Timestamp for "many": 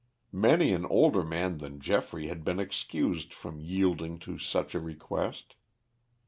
0.33-0.73